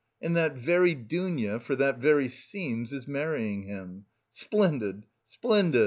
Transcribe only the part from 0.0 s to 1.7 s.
And that very Dounia